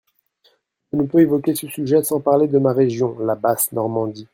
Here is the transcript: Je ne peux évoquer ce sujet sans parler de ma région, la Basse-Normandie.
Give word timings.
Je 0.91 0.97
ne 0.97 1.03
peux 1.05 1.19
évoquer 1.19 1.53
ce 1.53 1.67
sujet 1.67 2.01
sans 2.01 2.19
parler 2.21 2.47
de 2.47 2.57
ma 2.57 2.73
région, 2.73 3.19
la 3.19 3.35
Basse-Normandie. 3.35 4.27